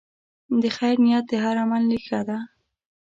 د 0.61 0.63
خیر 0.77 0.95
نیت 1.03 1.25
د 1.27 1.33
هر 1.43 1.55
عمل 1.63 1.83
ریښه 1.91 2.21
ده. 2.27 2.37